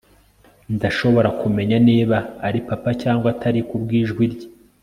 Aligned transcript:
ndashobora 0.75 1.29
kumenya 1.41 1.77
niba 1.87 2.17
ari 2.47 2.59
papa 2.69 2.89
cyangwa 3.01 3.27
atari 3.33 3.59
kubwijwi 3.69 4.23
rye 4.33 4.47